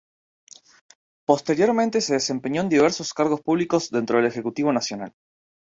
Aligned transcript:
Posteriormente 1.27 2.01
se 2.01 2.15
desempeñó 2.15 2.61
en 2.63 2.69
diversos 2.69 3.13
cargos 3.13 3.41
públicos 3.41 3.91
dentro 3.91 4.17
del 4.17 4.25
Ejecutivo 4.25 4.73
Nacional. 4.73 5.13